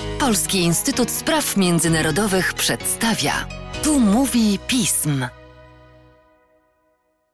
Polski 0.00 0.58
Instytut 0.58 1.10
Spraw 1.10 1.56
Międzynarodowych 1.56 2.54
przedstawia. 2.54 3.48
Tu 3.82 4.00
mówi 4.00 4.58
pism. 4.68 5.26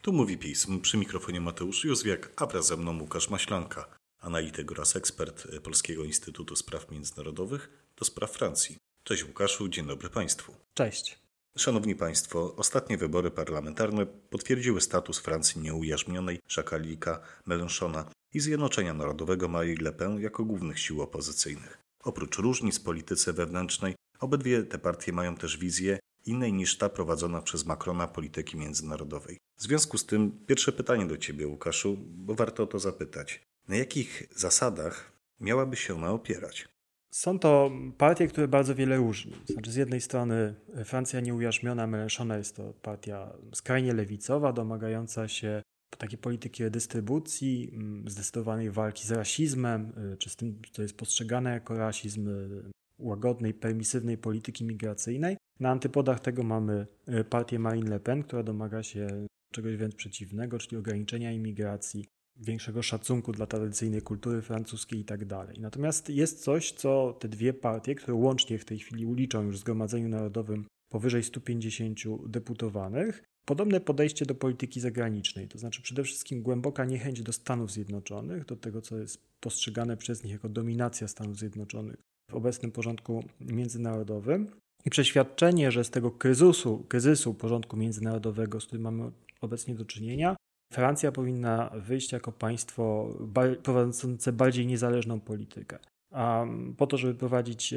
Tu 0.03 0.13
mówi 0.13 0.39
pism 0.39 0.81
przy 0.81 0.97
mikrofonie 0.97 1.41
Mateusz 1.41 1.85
Józwiak, 1.85 2.33
a 2.37 2.47
wraz 2.47 2.67
ze 2.67 2.77
mną 2.77 3.01
Łukasz 3.01 3.31
Maślanka, 3.31 3.87
analityk 4.21 4.73
oraz 4.73 4.97
ekspert 4.97 5.49
Polskiego 5.63 6.05
Instytutu 6.05 6.57
Spraw 6.57 6.91
Międzynarodowych 6.91 7.71
do 7.97 8.05
spraw 8.05 8.31
Francji. 8.31 8.77
Cześć 9.05 9.25
Łukaszu, 9.25 9.69
dzień 9.69 9.87
dobry 9.87 10.11
Państwu. 10.11 10.55
Cześć. 10.75 11.19
Szanowni 11.59 11.95
Państwo, 11.95 12.55
ostatnie 12.57 12.99
wybory 12.99 13.31
parlamentarne 13.31 14.07
potwierdziły 14.07 14.81
status 14.81 15.19
Francji 15.19 15.61
nieujarzmionej 15.61 16.41
szakalika 16.47 17.21
Mélenchona 17.47 18.05
i 18.35 18.41
Zjednoczenia 18.41 18.95
Narodowego 18.95 19.49
Marie 19.49 19.77
Le 19.81 19.93
Pen 19.93 20.21
jako 20.21 20.45
głównych 20.45 20.79
sił 20.81 21.03
opozycyjnych. 21.03 21.88
Oprócz 22.09 22.39
różnic 22.39 22.79
w 22.79 22.83
polityce 22.83 23.33
wewnętrznej, 23.33 23.95
obydwie 24.21 24.63
te 24.63 24.79
partie 24.79 25.13
mają 25.13 25.37
też 25.37 25.59
wizję 25.59 25.99
innej 26.27 26.53
niż 26.53 26.79
ta 26.79 26.89
prowadzona 26.89 27.43
przez 27.43 27.67
Macrona 27.67 28.09
polityki 28.09 28.57
międzynarodowej. 28.57 29.39
W 29.57 29.63
związku 29.63 29.99
z 29.99 30.07
tym 30.07 30.33
pierwsze 30.47 30.73
pytanie 30.73 31.07
do 31.07 31.17
Ciebie, 31.17 31.47
Łukaszu, 31.47 31.97
bo 32.01 32.35
warto 32.35 32.63
o 32.63 32.67
to 32.67 32.79
zapytać. 32.79 33.43
Na 33.69 33.77
jakich 33.77 34.29
zasadach 34.37 35.13
miałaby 35.41 35.77
się 35.77 35.95
ona 35.95 36.11
opierać? 36.11 36.69
Są 37.11 37.39
to 37.39 37.71
partie, 37.99 38.29
które 38.29 38.49
bardzo 38.49 38.75
wiele 38.75 38.97
różni. 38.97 39.33
Znaczy, 39.47 39.73
z 39.73 39.77
jednej 39.77 40.01
strony 40.01 40.55
Francja 40.85 41.21
nieujarzmiona 41.21 41.87
Mélenchona 41.87 42.37
jest 42.39 42.57
to 42.57 42.73
partia 42.83 43.33
skrajnie 43.55 43.95
lewicowa, 43.95 44.53
domagająca 44.53 45.29
się 45.29 45.63
takiej 45.97 46.19
polityki 46.19 46.65
redystrybucji, 46.65 47.71
mm, 47.73 48.11
zdecydowanej 48.11 48.71
walki 48.71 49.07
z 49.07 49.11
rasizmem, 49.11 49.93
y, 50.13 50.17
czy 50.17 50.31
z 50.31 50.37
tym, 50.37 50.63
co 50.73 50.83
jest 50.83 50.97
postrzegane 50.97 51.51
jako 51.51 51.75
rasizm, 51.75 52.29
y, 52.29 52.71
łagodnej, 52.99 53.55
permisywnej 53.55 54.19
polityki 54.19 54.65
migracyjnej. 54.65 55.37
Na 55.61 55.71
antypodach 55.71 56.21
tego 56.21 56.43
mamy 56.43 56.87
y, 57.09 57.25
partię 57.25 57.59
Marine 57.59 57.91
Le 57.91 58.01
Pen, 58.01 58.23
która 58.23 58.43
domaga 58.43 58.83
się 58.83 59.27
czegoś 59.53 59.77
wręcz 59.77 59.95
przeciwnego, 59.95 60.59
czyli 60.59 60.77
ograniczenia 60.77 61.33
imigracji, 61.33 62.05
większego 62.37 62.83
szacunku 62.83 63.33
dla 63.33 63.47
tradycyjnej 63.47 64.03
kultury 64.03 64.43
francuskiej 64.43 64.99
itd. 64.99 65.27
Tak 65.27 65.59
Natomiast 65.59 66.11
jest 66.11 66.43
coś, 66.43 66.73
co 66.73 67.17
te 67.21 67.29
dwie 67.29 67.53
partie, 67.55 67.95
które 67.95 68.15
łącznie 68.15 68.59
w 68.59 68.65
tej 68.65 68.79
chwili 68.79 69.07
uliczą 69.07 69.43
już 69.43 69.57
w 69.57 69.61
Zgromadzeniu 69.61 70.09
Narodowym 70.09 70.67
powyżej 70.89 71.23
150 71.23 72.01
deputowanych, 72.27 73.23
podobne 73.49 73.81
podejście 73.81 74.27
do 74.27 74.35
polityki 74.35 74.81
zagranicznej, 74.81 75.49
to 75.49 75.59
znaczy 75.59 75.83
przede 75.83 76.05
wszystkim 76.05 76.43
głęboka 76.43 76.85
niechęć 76.85 77.23
do 77.23 77.33
Stanów 77.33 77.73
Zjednoczonych, 77.73 78.45
do 78.45 78.57
tego, 78.57 78.83
co 78.83 78.99
jest 78.99 79.19
postrzegane 79.41 79.97
przez 79.97 80.25
nich 80.25 80.33
jako 80.33 80.49
dominacja 80.49 81.09
Stanów 81.09 81.39
Zjednoczonych 81.39 81.97
w 82.31 82.35
obecnym 82.35 82.73
porządku 82.73 83.25
międzynarodowym 83.41 84.51
i 84.85 84.91
przeświadczenie, 84.91 85.71
że 85.73 85.85
z 85.85 85.91
tego 85.91 86.11
kryzysu, 86.11 86.85
kryzysu 86.89 87.35
porządku 87.35 87.77
międzynarodowego, 87.77 88.61
z 88.61 88.67
którym 88.67 88.83
mamy 88.83 89.11
obecnie 89.41 89.75
do 89.75 89.85
czynienia, 89.85 90.37
Francja 90.73 91.13
powinna 91.13 91.71
wyjść 91.87 92.13
jako 92.13 92.33
państwo 92.33 93.15
prowadzące 93.63 94.33
bardziej 94.33 94.67
niezależną 94.67 95.21
politykę. 95.21 95.79
A 96.11 96.47
po 96.77 96.87
to, 96.87 96.97
żeby 96.97 97.15
prowadzić 97.15 97.75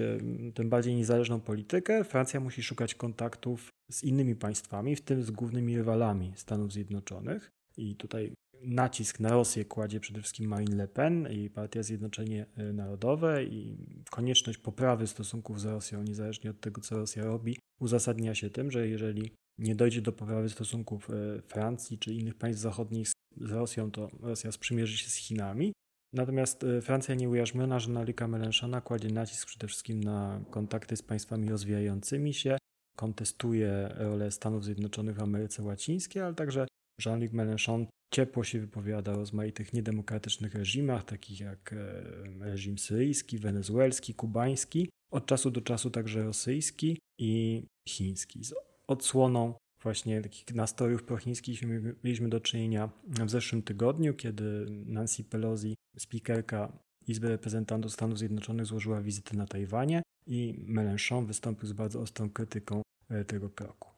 tę 0.54 0.64
bardziej 0.64 0.96
niezależną 0.96 1.40
politykę, 1.40 2.04
Francja 2.04 2.40
musi 2.40 2.64
szukać 2.64 2.96
kontaktów 2.96 3.70
z 3.92 4.04
innymi 4.04 4.36
państwami, 4.36 4.96
w 4.96 5.02
tym 5.02 5.24
z 5.24 5.32
głównymi 5.32 5.78
rywalami 5.78 6.34
Stanów 6.36 6.74
Zjednoczonych. 6.74 7.52
I 7.78 7.96
tutaj 7.96 8.34
nacisk 8.64 9.20
na 9.20 9.30
Rosję 9.30 9.66
kładzie 9.66 10.00
przede 10.00 10.22
wszystkim 10.22 10.50
Marine 10.50 10.76
Le 10.76 10.88
Pen 10.88 11.28
i 11.32 11.50
Partia 11.50 11.84
Zjednoczenie 11.84 12.46
e, 12.58 12.74
Narodowe 12.74 13.44
i 13.44 13.78
konieczność 14.10 14.58
poprawy 14.58 15.08
stosunków 15.08 15.62
z 15.62 15.66
Rosją, 15.66 16.04
niezależnie 16.04 16.50
od 16.50 16.60
tego, 16.60 16.82
co 16.82 16.98
Rosja 16.98 17.24
robi, 17.24 17.58
uzasadnia 17.80 18.36
się 18.36 18.50
tym, 18.50 18.72
że 18.72 18.88
jeżeli 18.88 19.32
nie 19.58 19.76
dojdzie 19.76 20.02
do 20.02 20.12
poprawy 20.12 20.50
stosunków 20.50 21.10
e, 21.10 21.42
Francji 21.42 21.98
czy 21.98 22.14
innych 22.14 22.36
państw 22.36 22.62
zachodnich 22.62 23.08
z 23.08 23.52
Rosją, 23.52 23.92
to 23.92 24.10
Rosja 24.20 24.52
sprzymierzy 24.52 24.98
się 24.98 25.10
z 25.10 25.16
Chinami. 25.16 25.74
Natomiast 26.14 26.64
e, 26.64 26.82
Francja 26.82 27.16
nieujarzmiona, 27.16 27.80
że 27.80 27.92
Nalika 27.92 28.28
Mélenchona 28.28 28.82
kładzie 28.82 29.10
nacisk 29.10 29.48
przede 29.48 29.68
wszystkim 29.68 30.04
na 30.04 30.42
kontakty 30.50 30.98
z 30.98 31.02
państwami 31.02 31.50
rozwijającymi 31.50 32.34
się, 32.34 32.58
kontestuje 32.98 33.90
rolę 33.96 34.32
Stanów 34.32 34.66
Zjednoczonych 34.66 35.16
w 35.16 35.22
Ameryce 35.22 35.64
Łacińskiej, 35.64 36.22
ale 36.22 36.34
także 36.34 36.68
Jean-Luc 37.06 37.32
Mélenchon 37.32 37.86
ciepło 38.14 38.44
się 38.44 38.60
wypowiada 38.60 39.12
o 39.12 39.16
rozmaitych 39.16 39.74
niedemokratycznych 39.74 40.56
reżimach, 40.56 41.04
takich 41.04 41.40
jak 41.40 41.74
e, 41.74 42.04
reżim 42.40 42.78
syryjski, 42.78 43.38
wenezuelski, 43.38 44.14
kubański, 44.14 44.90
od 45.12 45.26
czasu 45.26 45.52
do 45.52 45.62
czasu 45.62 45.90
także 45.90 46.24
rosyjski 46.24 47.00
i 47.20 47.64
chiński. 47.90 48.44
Z 48.44 48.54
odsłoną 48.88 49.54
właśnie 49.84 50.22
takich 50.22 50.56
nastrojów 50.56 51.04
prochińskich 51.04 51.62
mieliśmy 52.04 52.30
do 52.30 52.40
czynienia 52.40 52.90
w 53.08 53.30
zeszłym 53.30 53.62
tygodniu, 53.62 54.14
kiedy 54.14 54.66
Nancy 54.86 55.24
Pelosi, 55.24 55.76
speakerka 55.98 56.72
Izby 57.08 57.30
Reprezentantów 57.30 57.94
Stanów 57.94 58.20
Zjednoczonych, 58.20 58.66
złożyła 58.66 59.02
wizytę 59.02 59.38
na 59.38 59.48
Tajwanie 59.48 60.02
i 60.28 60.66
Mélenchon 60.68 61.26
wystąpił 61.26 61.68
z 61.68 61.74
bardzo 61.74 62.02
ostrą 62.02 62.30
krytyką 62.30 62.82
e, 63.10 63.26
tego 63.26 63.50
kroku. 63.50 63.90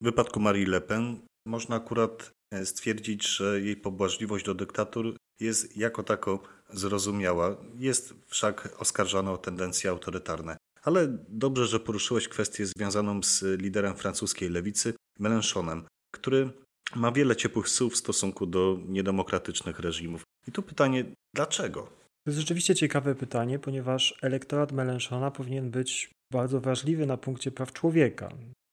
W 0.00 0.04
wypadku 0.04 0.40
Marie 0.40 0.66
Le 0.66 0.80
Pen 0.80 1.20
można 1.46 1.76
akurat 1.76 2.30
e, 2.50 2.66
stwierdzić, 2.66 3.36
że 3.36 3.60
jej 3.60 3.76
pobłażliwość 3.76 4.44
do 4.44 4.54
dyktatur 4.54 5.16
jest 5.40 5.76
jako 5.76 6.02
tako 6.02 6.42
zrozumiała. 6.72 7.56
Jest 7.78 8.14
wszak 8.26 8.76
oskarżana 8.78 9.32
o 9.32 9.38
tendencje 9.38 9.90
autorytarne. 9.90 10.56
Ale 10.82 11.18
dobrze, 11.28 11.66
że 11.66 11.80
poruszyłeś 11.80 12.28
kwestię 12.28 12.66
związaną 12.66 13.22
z 13.22 13.42
liderem 13.42 13.96
francuskiej 13.96 14.48
lewicy, 14.48 14.94
Mélenchonem, 15.20 15.82
który 16.14 16.50
ma 16.96 17.12
wiele 17.12 17.36
ciepłych 17.36 17.68
słów 17.68 17.92
w 17.92 17.96
stosunku 17.96 18.46
do 18.46 18.78
niedemokratycznych 18.88 19.78
reżimów. 19.80 20.22
I 20.48 20.52
tu 20.52 20.62
pytanie, 20.62 21.04
dlaczego? 21.34 21.82
To 22.24 22.30
jest 22.30 22.38
rzeczywiście 22.38 22.74
ciekawe 22.74 23.14
pytanie, 23.14 23.58
ponieważ 23.58 24.14
elektorat 24.22 24.72
Mélenchona 24.72 25.30
powinien 25.30 25.70
być 25.70 26.10
bardzo 26.32 26.60
wrażliwy 26.60 27.06
na 27.06 27.16
punkcie 27.16 27.50
praw 27.50 27.72
człowieka. 27.72 28.28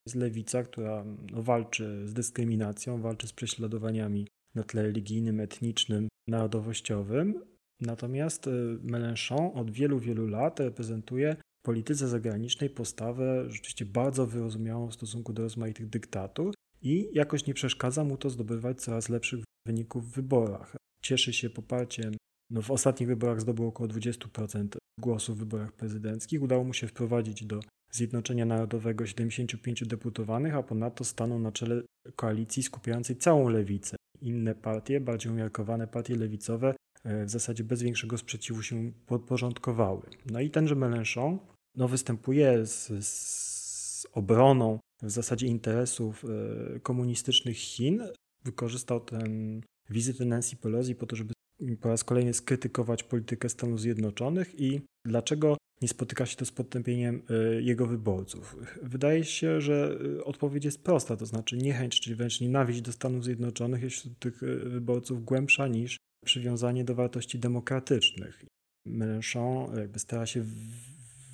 Jest 0.07 0.15
lewica, 0.15 0.63
która 0.63 1.03
no, 1.31 1.43
walczy 1.43 2.07
z 2.07 2.13
dyskryminacją, 2.13 3.01
walczy 3.01 3.27
z 3.27 3.33
prześladowaniami 3.33 4.27
na 4.55 4.63
tle 4.63 4.83
religijnym, 4.83 5.39
etnicznym, 5.39 6.07
narodowościowym. 6.27 7.41
Natomiast 7.81 8.47
y, 8.47 8.51
Mélenchon 8.83 9.51
od 9.53 9.71
wielu, 9.71 9.99
wielu 9.99 10.27
lat 10.27 10.59
reprezentuje 10.59 11.35
polityce 11.67 12.07
zagranicznej 12.07 12.69
postawę 12.69 13.45
rzeczywiście 13.51 13.85
bardzo 13.85 14.27
wyrozumiałą 14.27 14.87
w 14.87 14.93
stosunku 14.93 15.33
do 15.33 15.43
rozmaitych 15.43 15.89
dyktatur 15.89 16.53
i 16.81 17.09
jakoś 17.13 17.45
nie 17.45 17.53
przeszkadza 17.53 18.03
mu 18.03 18.17
to 18.17 18.29
zdobywać 18.29 18.81
coraz 18.81 19.09
lepszych 19.09 19.43
wyników 19.67 20.11
w 20.11 20.15
wyborach. 20.15 20.75
Cieszy 21.03 21.33
się 21.33 21.49
poparciem 21.49 22.15
no 22.51 22.61
w 22.61 22.71
ostatnich 22.71 23.09
wyborach 23.09 23.41
zdobył 23.41 23.67
około 23.67 23.89
20% 23.89 24.67
głosów 24.99 25.35
w 25.35 25.39
wyborach 25.39 25.71
prezydenckich. 25.71 26.41
Udało 26.41 26.63
mu 26.63 26.73
się 26.73 26.87
wprowadzić 26.87 27.45
do 27.45 27.59
Zjednoczenia 27.91 28.45
Narodowego 28.45 29.05
75 29.05 29.87
deputowanych, 29.87 30.55
a 30.55 30.63
ponadto 30.63 31.03
stanął 31.03 31.39
na 31.39 31.51
czele 31.51 31.81
koalicji 32.15 32.63
skupiającej 32.63 33.15
całą 33.15 33.49
lewicę. 33.49 33.95
Inne 34.21 34.55
partie, 34.55 34.99
bardziej 34.99 35.31
umiarkowane 35.31 35.87
partie 35.87 36.15
lewicowe, 36.15 36.75
e, 37.03 37.25
w 37.25 37.29
zasadzie 37.29 37.63
bez 37.63 37.81
większego 37.81 38.17
sprzeciwu 38.17 38.63
się 38.63 38.91
podporządkowały. 39.05 40.01
No 40.31 40.41
i 40.41 40.49
tenże 40.49 40.75
Mélenchon 40.75 41.37
no, 41.77 41.87
występuje 41.87 42.65
z, 42.65 43.05
z 43.05 44.07
obroną 44.11 44.79
w 45.01 45.11
zasadzie 45.11 45.47
interesów 45.47 46.25
e, 46.25 46.79
komunistycznych 46.79 47.57
Chin. 47.57 48.03
Wykorzystał 48.43 48.99
ten 48.99 49.61
wizytę 49.89 50.25
Nancy 50.25 50.55
Pelosi 50.55 50.95
po 50.95 51.05
to, 51.05 51.15
żeby 51.15 51.33
po 51.81 51.89
raz 51.89 52.03
kolejny 52.03 52.33
skrytykować 52.33 53.03
politykę 53.03 53.49
Stanów 53.49 53.81
Zjednoczonych 53.81 54.59
i 54.59 54.81
dlaczego 55.05 55.57
nie 55.81 55.87
spotyka 55.87 56.25
się 56.25 56.35
to 56.35 56.45
z 56.45 56.51
potępieniem 56.51 57.21
y, 57.57 57.63
jego 57.63 57.87
wyborców. 57.87 58.55
Wydaje 58.81 59.23
się, 59.23 59.61
że 59.61 59.97
y, 60.01 60.23
odpowiedź 60.23 60.65
jest 60.65 60.83
prosta, 60.83 61.17
to 61.17 61.25
znaczy 61.25 61.57
niechęć, 61.57 62.01
czy 62.01 62.15
wręcz 62.15 62.41
nienawiść 62.41 62.81
do 62.81 62.91
Stanów 62.91 63.23
Zjednoczonych 63.23 63.83
jest 63.83 63.95
wśród 63.95 64.19
tych 64.19 64.39
wyborców 64.63 65.25
głębsza 65.25 65.67
niż 65.67 65.97
przywiązanie 66.25 66.83
do 66.83 66.95
wartości 66.95 67.39
demokratycznych. 67.39 68.45
Mélenchon 68.87 69.79
jakby 69.79 69.99
stara 69.99 70.25
się 70.25 70.43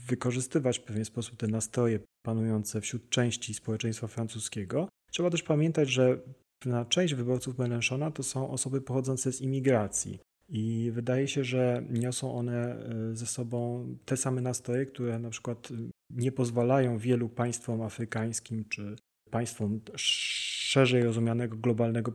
wykorzystywać 0.06 0.80
w 0.80 0.84
pewien 0.84 1.06
sposób 1.06 1.38
te 1.38 1.48
nastroje 1.48 2.00
panujące 2.26 2.82
wśród 2.82 3.10
części 3.10 3.54
społeczeństwa 3.54 4.08
francuskiego. 4.08 4.90
Trzeba 5.12 5.30
też 5.30 5.44
pamiętać, 5.44 5.90
że 5.90 6.20
na 6.66 6.86
część 6.86 7.14
wyborców 7.14 7.58
Mélenchona 7.58 8.12
to 8.12 8.24
są 8.24 8.50
osoby 8.50 8.82
pochodzące 8.82 9.32
z 9.32 9.42
imigracji. 9.42 10.20
I 10.50 10.92
wydaje 10.94 11.28
się, 11.28 11.44
że 11.44 11.84
niosą 11.90 12.36
one 12.36 12.76
e, 12.76 13.16
ze 13.16 13.26
sobą 13.26 13.88
te 14.06 14.18
same 14.18 14.42
nastroje, 14.42 14.86
które 14.86 15.20
na 15.20 15.30
przykład 15.30 15.70
nie 16.10 16.32
pozwalają 16.32 16.98
wielu 16.98 17.30
państwom 17.30 17.82
afrykańskim 17.82 18.66
czy 18.70 18.96
państwom 19.32 19.82
szerzej 19.96 21.04
rozumianego 21.04 21.58
globalnego 21.58 22.12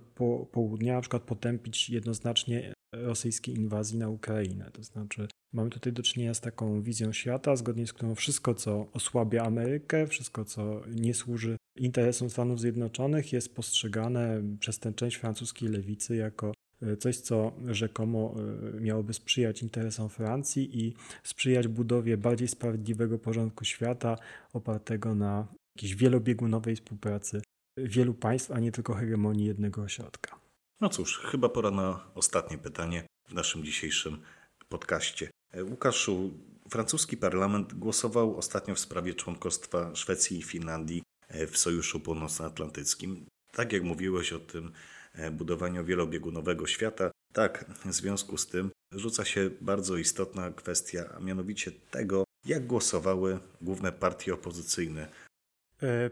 południa 0.52 0.94
na 0.94 1.00
przykład 1.00 1.22
potępić 1.22 1.90
jednoznacznie 1.90 2.72
rosyjskiej 2.92 3.54
inwazji 3.54 3.98
na 3.98 4.08
Ukrainę. 4.08 4.70
To 4.72 4.82
znaczy, 4.82 5.28
mamy 5.52 5.70
tutaj 5.70 5.92
do 5.92 6.02
czynienia 6.02 6.34
z 6.34 6.40
taką 6.40 6.82
wizją 6.82 7.12
świata, 7.12 7.56
zgodnie 7.56 7.86
z 7.86 7.92
którą 7.92 8.14
wszystko, 8.14 8.54
co 8.54 8.86
osłabia 8.92 9.42
Amerykę, 9.42 10.06
wszystko, 10.06 10.44
co 10.44 10.82
nie 10.94 11.14
służy 11.14 11.56
interesom 11.76 12.30
Stanów 12.30 12.60
Zjednoczonych, 12.60 13.32
jest 13.32 13.54
postrzegane 13.54 14.42
przez 14.60 14.78
tę 14.78 14.92
część 14.92 15.16
francuskiej 15.16 15.68
lewicy 15.68 16.16
jako 16.16 16.52
e, 16.82 16.96
coś, 16.96 17.16
co 17.16 17.52
rzekomo 17.66 18.34
e, 18.76 18.80
miałoby 18.80 19.14
sprzyjać 19.14 19.62
interesom 19.62 20.08
Francji 20.08 20.84
i 20.84 20.94
sprzyjać 21.22 21.68
budowie 21.68 22.16
bardziej 22.16 22.48
sprawiedliwego 22.48 23.18
porządku 23.18 23.64
świata 23.64 24.16
opartego 24.52 25.14
na 25.14 25.46
jakiejś 25.76 25.94
wielobiegunowej 25.94 26.76
współpracy 26.76 27.42
wielu 27.76 28.14
państw, 28.14 28.50
a 28.50 28.60
nie 28.60 28.72
tylko 28.72 28.94
hegemonii 28.94 29.46
jednego 29.46 29.82
ośrodka. 29.82 30.47
No 30.80 30.88
cóż, 30.88 31.18
chyba 31.18 31.48
pora 31.48 31.70
na 31.70 32.10
ostatnie 32.14 32.58
pytanie 32.58 33.06
w 33.28 33.34
naszym 33.34 33.64
dzisiejszym 33.64 34.22
podcaście. 34.68 35.30
E, 35.52 35.64
Łukaszu, 35.64 36.30
francuski 36.70 37.16
parlament 37.16 37.74
głosował 37.74 38.36
ostatnio 38.36 38.74
w 38.74 38.78
sprawie 38.78 39.14
członkostwa 39.14 39.94
Szwecji 39.94 40.38
i 40.38 40.42
Finlandii 40.42 41.02
e, 41.28 41.46
w 41.46 41.58
Sojuszu 41.58 42.00
Północnoatlantyckim. 42.00 43.26
Tak 43.52 43.72
jak 43.72 43.82
mówiłeś 43.82 44.32
o 44.32 44.38
tym 44.38 44.72
e, 45.12 45.30
budowaniu 45.30 45.84
wielobiegunowego 45.84 46.66
świata, 46.66 47.10
tak, 47.32 47.64
w 47.84 47.92
związku 47.92 48.36
z 48.36 48.46
tym 48.46 48.70
rzuca 48.92 49.24
się 49.24 49.50
bardzo 49.60 49.96
istotna 49.96 50.50
kwestia, 50.50 51.14
a 51.16 51.20
mianowicie 51.20 51.72
tego, 51.90 52.24
jak 52.44 52.66
głosowały 52.66 53.38
główne 53.60 53.92
partie 53.92 54.34
opozycyjne 54.34 55.08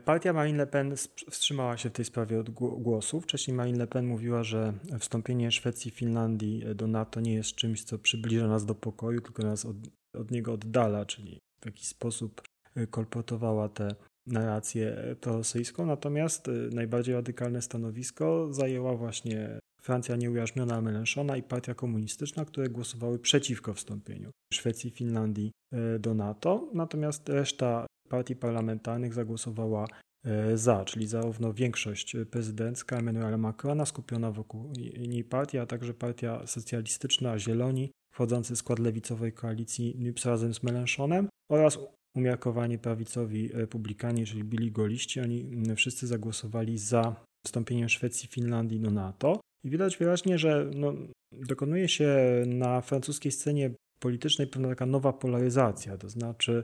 partia 0.05 0.33
Marine 0.33 0.59
Le 0.59 0.67
Pen 0.67 0.95
wstrzymała 1.31 1.77
się 1.77 1.91
w 1.91 1.93
tej 1.93 2.05
sprawie 2.05 2.41
od 2.41 2.51
głosu. 2.51 3.21
Wcześniej 3.21 3.57
Marine 3.57 3.79
Le 3.79 3.87
Pen 3.87 4.07
mówiła, 4.07 4.43
że 4.43 4.73
wstąpienie 4.99 5.53
Szwecji 5.53 5.89
i 5.89 5.95
Finlandii 5.95 6.63
e, 6.67 6.75
do 6.75 6.87
NATO 6.87 7.21
nie 7.21 7.35
jest 7.35 7.55
czymś, 7.55 7.85
co 7.85 7.99
przybliża 7.99 8.49
nas 8.49 8.67
do 8.67 8.75
pokoju, 8.75 9.21
tylko 9.21 9.43
nas 9.43 9.67
od, 9.67 9.77
od 10.15 10.31
niego 10.31 10.53
oddala, 10.53 11.07
czyli 11.07 11.39
w 11.61 11.67
jakiś 11.67 11.89
sposób 11.89 12.43
e, 12.75 12.87
kolportowała 12.87 13.69
tę 13.69 13.95
narrację 14.27 15.17
prorosyjską. 15.21 15.87
Natomiast 15.87 16.51
najbardziej 16.73 17.15
radykalne 17.15 17.63
stanowisko 17.63 18.49
zajęła 18.51 18.97
właśnie 18.97 19.61
Francja 19.83 20.17
nieujarzmiona 20.17 20.83
Mélenchona 20.83 21.37
i 21.37 21.43
Partia 21.43 21.75
Komunistyczna, 21.75 22.45
które 22.45 22.69
głosowały 22.69 23.19
przeciwko 23.19 23.75
wstąpieniu 23.75 24.31
Szwecji 24.53 24.89
i 24.89 24.95
Finlandii 24.95 25.53
do 25.99 26.15
NATO. 26.15 26.71
Natomiast 26.75 27.29
reszta 27.29 27.86
partii 28.07 28.37
parlamentarnych 28.37 29.15
zagłosowała 29.15 29.87
e, 30.25 30.57
za, 30.57 30.85
czyli 30.85 31.07
zarówno 31.07 31.53
większość 31.53 32.17
prezydencka 32.31 32.99
Emmanuela 32.99 33.37
Macrona 33.37 33.87
skupiona 33.87 34.33
wokół 34.33 34.73
niej 35.09 35.25
partii, 35.25 35.59
a 35.59 35.67
także 35.67 35.95
partia 35.95 36.47
socjalistyczna 36.47 37.39
Zieloni, 37.39 37.91
wchodzący 38.15 38.55
w 38.55 38.59
skład 38.59 38.79
lewicowej 38.79 39.33
koalicji 39.33 39.97
NUPS 39.99 40.25
razem 40.25 40.55
z 40.55 40.63
Melenchonem 40.63 41.29
oraz 41.51 41.79
umiarkowani 42.17 42.79
prawicowi 42.79 43.49
republikanie, 43.49 44.27
czyli 44.27 44.45
byli 44.45 44.73
goliści. 44.73 45.21
Oni 45.21 45.63
wszyscy 45.77 46.07
zagłosowali 46.07 46.79
za 46.79 47.17
wstąpieniem 47.47 47.89
Szwecji 47.89 48.29
Finlandii 48.29 48.81
do 48.81 48.91
NATO. 48.91 49.41
I 49.65 49.71
widać 49.71 49.97
wyraźnie, 49.97 50.39
że 50.39 50.71
no, 50.75 50.93
dokonuje 51.33 51.89
się 51.89 52.17
na 52.47 52.81
francuskiej 52.81 53.33
scenie 53.33 53.71
politycznej 54.01 54.47
pewna 54.47 54.69
taka 54.69 54.87
nowa 54.87 55.13
polaryzacja, 55.13 55.97
to 55.97 56.09
znaczy 56.09 56.63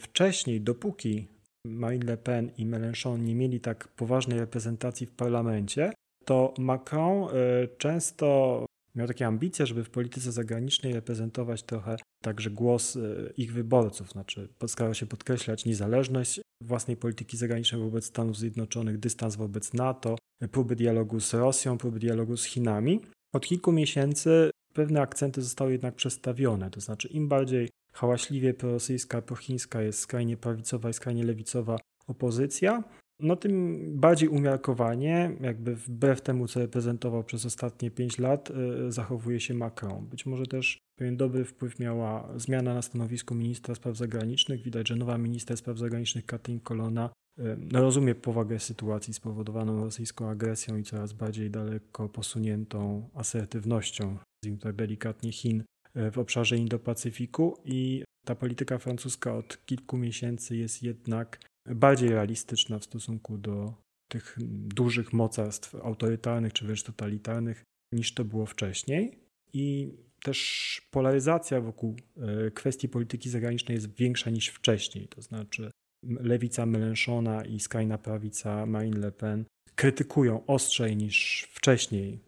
wcześniej, 0.00 0.60
dopóki 0.60 1.26
Marine 1.66 2.04
Le 2.04 2.16
Pen 2.16 2.50
i 2.58 2.66
Mélenchon 2.66 3.24
nie 3.24 3.34
mieli 3.34 3.60
tak 3.60 3.88
poważnej 3.88 4.38
reprezentacji 4.38 5.06
w 5.06 5.12
parlamencie, 5.12 5.92
to 6.24 6.54
Macron 6.58 7.28
y, 7.28 7.68
często 7.78 8.66
miał 8.94 9.06
takie 9.06 9.26
ambicje, 9.26 9.66
żeby 9.66 9.84
w 9.84 9.90
polityce 9.90 10.32
zagranicznej 10.32 10.92
reprezentować 10.92 11.62
trochę 11.62 11.96
także 12.22 12.50
głos 12.50 12.96
y, 12.96 13.32
ich 13.36 13.52
wyborców, 13.52 14.10
znaczy 14.10 14.48
starał 14.66 14.94
się 14.94 15.06
podkreślać 15.06 15.64
niezależność 15.64 16.40
własnej 16.62 16.96
polityki 16.96 17.36
zagranicznej 17.36 17.80
wobec 17.80 18.04
Stanów 18.04 18.38
Zjednoczonych, 18.38 18.98
dystans 18.98 19.36
wobec 19.36 19.72
NATO, 19.72 20.16
próby 20.50 20.76
dialogu 20.76 21.20
z 21.20 21.34
Rosją, 21.34 21.78
próby 21.78 21.98
dialogu 21.98 22.36
z 22.36 22.44
Chinami. 22.44 23.00
Od 23.34 23.46
kilku 23.46 23.72
miesięcy 23.72 24.50
pewne 24.74 25.00
akcenty 25.00 25.42
zostały 25.42 25.72
jednak 25.72 25.94
przestawione, 25.94 26.70
to 26.70 26.80
znaczy 26.80 27.08
im 27.08 27.28
bardziej 27.28 27.68
hałaśliwie 27.94 28.54
prorosyjska, 28.54 29.22
prochińska 29.22 29.82
jest 29.82 29.98
skrajnie 29.98 30.36
prawicowa 30.36 30.90
i 30.90 30.92
skrajnie 30.92 31.24
lewicowa 31.24 31.78
opozycja, 32.06 32.82
no 33.20 33.36
tym 33.36 33.80
bardziej 34.00 34.28
umiarkowanie, 34.28 35.36
jakby 35.40 35.76
wbrew 35.76 36.20
temu, 36.20 36.48
co 36.48 36.60
reprezentował 36.60 37.24
przez 37.24 37.46
ostatnie 37.46 37.90
5 37.90 38.18
lat, 38.18 38.50
e, 38.50 38.92
zachowuje 38.92 39.40
się 39.40 39.54
Macron. 39.54 40.06
Być 40.06 40.26
może 40.26 40.46
też 40.46 40.78
pewien 40.98 41.16
dobry 41.16 41.44
wpływ 41.44 41.78
miała 41.78 42.28
zmiana 42.36 42.74
na 42.74 42.82
stanowisku 42.82 43.34
ministra 43.34 43.74
spraw 43.74 43.96
zagranicznych. 43.96 44.62
Widać, 44.62 44.88
że 44.88 44.96
nowa 44.96 45.18
minister 45.18 45.56
spraw 45.56 45.78
zagranicznych 45.78 46.26
Katrin 46.26 46.60
Kolona 46.60 47.10
e, 47.38 47.56
rozumie 47.72 48.14
powagę 48.14 48.58
sytuacji 48.58 49.14
spowodowaną 49.14 49.84
rosyjską 49.84 50.28
agresją 50.28 50.76
i 50.76 50.82
coraz 50.82 51.12
bardziej 51.12 51.50
daleko 51.50 52.08
posuniętą 52.08 53.08
asertywnością, 53.14 54.16
nazwijmy 54.42 54.58
tak 54.62 54.76
delikatnie, 54.76 55.32
Chin 55.32 55.64
w 55.94 56.18
obszarze 56.18 56.56
Indo-Pacyfiku 56.56 57.56
i 57.64 58.04
ta 58.26 58.34
polityka 58.34 58.78
francuska 58.78 59.36
od 59.36 59.66
kilku 59.66 59.96
miesięcy 59.96 60.56
jest 60.56 60.82
jednak 60.82 61.40
bardziej 61.66 62.08
realistyczna 62.08 62.78
w 62.78 62.84
stosunku 62.84 63.38
do 63.38 63.74
tych 64.08 64.36
dużych 64.74 65.12
mocarstw 65.12 65.74
autorytarnych 65.74 66.52
czy 66.52 66.64
wręcz 66.64 66.82
totalitarnych 66.82 67.62
niż 67.92 68.14
to 68.14 68.24
było 68.24 68.46
wcześniej. 68.46 69.18
I 69.52 69.94
też 70.22 70.80
polaryzacja 70.90 71.60
wokół 71.60 71.96
e, 72.16 72.50
kwestii 72.50 72.88
polityki 72.88 73.30
zagranicznej 73.30 73.74
jest 73.74 73.94
większa 73.94 74.30
niż 74.30 74.48
wcześniej. 74.48 75.08
To 75.08 75.22
znaczy 75.22 75.70
lewica 76.04 76.66
Mélenchona 76.66 77.46
i 77.46 77.60
skrajna 77.60 77.98
prawica 77.98 78.66
Marine 78.66 78.98
Le 78.98 79.12
Pen 79.12 79.44
krytykują 79.74 80.46
ostrzej 80.46 80.96
niż 80.96 81.48
wcześniej 81.50 82.18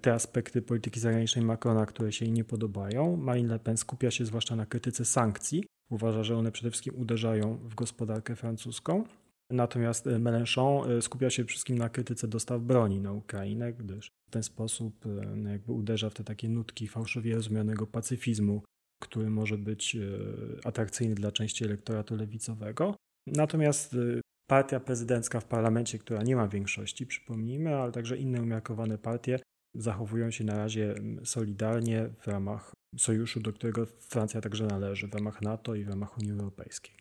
te 0.00 0.14
aspekty 0.14 0.62
polityki 0.62 1.00
zagranicznej 1.00 1.44
Macrona, 1.44 1.86
które 1.86 2.12
się 2.12 2.24
jej 2.24 2.32
nie 2.32 2.44
podobają. 2.44 3.16
Marine 3.16 3.48
Le 3.48 3.58
Pen 3.58 3.76
skupia 3.76 4.10
się 4.10 4.24
zwłaszcza 4.24 4.56
na 4.56 4.66
krytyce 4.66 5.04
sankcji. 5.04 5.64
Uważa, 5.90 6.22
że 6.22 6.36
one 6.36 6.52
przede 6.52 6.70
wszystkim 6.70 6.94
uderzają 6.96 7.56
w 7.56 7.74
gospodarkę 7.74 8.36
francuską. 8.36 9.04
Natomiast 9.50 10.06
Mélenchon 10.06 10.90
e, 10.90 11.02
skupia 11.02 11.30
się 11.30 11.44
wszystkim 11.44 11.78
na 11.78 11.88
krytyce 11.88 12.28
dostaw 12.28 12.60
broni 12.60 13.00
na 13.00 13.12
Ukrainę, 13.12 13.72
gdyż 13.72 14.10
w 14.28 14.30
ten 14.30 14.42
sposób 14.42 15.06
e, 15.06 15.36
no, 15.36 15.50
jakby 15.50 15.72
uderza 15.72 16.10
w 16.10 16.14
te 16.14 16.24
takie 16.24 16.48
nutki 16.48 16.88
fałszywie 16.88 17.34
rozumianego 17.34 17.86
pacyfizmu, 17.86 18.62
który 19.02 19.30
może 19.30 19.58
być 19.58 19.96
e, 19.96 20.00
atrakcyjny 20.64 21.14
dla 21.14 21.32
części 21.32 21.64
elektoratu 21.64 22.16
lewicowego. 22.16 22.96
Natomiast 23.26 23.96
partia 24.46 24.80
prezydencka 24.80 25.40
w 25.40 25.44
parlamencie, 25.44 25.98
która 25.98 26.22
nie 26.22 26.36
ma 26.36 26.48
większości, 26.48 27.06
przypomnijmy, 27.06 27.76
ale 27.76 27.92
także 27.92 28.16
inne 28.16 28.42
umiarkowane 28.42 28.98
partie, 28.98 29.38
zachowują 29.74 30.30
się 30.30 30.44
na 30.44 30.56
razie 30.56 30.90
mm, 30.90 31.26
solidarnie 31.26 32.08
w 32.22 32.26
ramach 32.26 32.72
sojuszu, 32.98 33.40
do 33.40 33.52
którego 33.52 33.86
Francja 33.86 34.40
także 34.40 34.66
należy, 34.66 35.08
w 35.08 35.14
ramach 35.14 35.42
NATO 35.42 35.74
i 35.74 35.84
w 35.84 35.88
ramach 35.88 36.18
Unii 36.18 36.32
Europejskiej. 36.32 36.94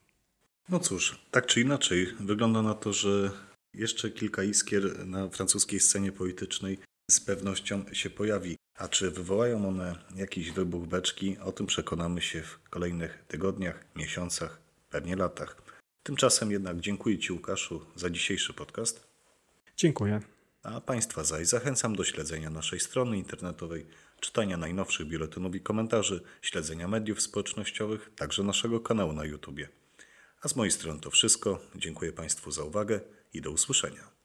No 0.70 0.80
cóż, 0.80 1.26
tak 1.32 1.46
czy 1.46 1.62
inaczej, 1.62 2.08
wygląda 2.20 2.62
na 2.62 2.74
to, 2.74 2.94
że 2.94 3.32
jeszcze 3.74 4.12
kilka 4.12 4.44
iskier 4.44 5.08
na 5.08 5.30
francuskiej 5.30 5.80
scenie 5.80 6.12
politycznej 6.12 6.78
z 7.12 7.20
pewnością 7.20 7.86
się 7.94 8.10
pojawi. 8.10 8.58
A 8.78 8.88
czy 8.88 9.12
wywołają 9.12 9.68
one 9.68 9.96
jakiś 10.16 10.52
wybuch 10.52 10.88
beczki, 10.88 11.38
o 11.38 11.52
tym 11.52 11.68
przekonamy 11.68 12.22
się 12.22 12.42
w 12.42 12.70
kolejnych 12.70 13.24
tygodniach, 13.28 13.86
miesiącach, 13.96 14.62
pewnie 14.90 15.16
latach. 15.16 15.62
Tymczasem 16.04 16.52
jednak 16.52 16.80
dziękuję 16.80 17.20
Ci, 17.20 17.34
Łukaszu, 17.34 17.86
za 17.96 18.10
dzisiejszy 18.10 18.54
podcast. 18.54 19.08
Dziękuję. 19.78 20.22
A 20.64 20.82
Państwa 20.82 21.24
zaś 21.24 21.48
zachęcam 21.48 21.96
do 21.96 22.04
śledzenia 22.04 22.50
naszej 22.50 22.80
strony 22.80 23.18
internetowej, 23.18 23.88
czytania 24.20 24.58
najnowszych 24.58 25.08
biuletynów 25.08 25.56
i 25.56 25.62
komentarzy, 25.62 26.24
śledzenia 26.42 26.88
mediów 26.88 27.22
społecznościowych, 27.22 28.12
także 28.16 28.44
naszego 28.44 28.80
kanału 28.80 29.14
na 29.14 29.26
YouTube. 29.26 29.60
A 30.42 30.48
z 30.48 30.56
mojej 30.56 30.72
strony 30.72 31.00
to 31.00 31.12
wszystko. 31.12 31.60
Dziękuję 31.76 32.14
Państwu 32.14 32.52
za 32.52 32.64
uwagę 32.64 33.00
i 33.34 33.42
do 33.42 33.52
usłyszenia. 33.52 34.21